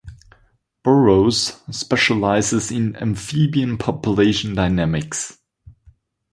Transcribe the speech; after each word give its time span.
Burrowes 0.83 1.61
specializes 1.69 2.71
in 2.71 2.95
amphibian 2.95 3.77
population 3.77 4.55
dynamics. 4.55 5.37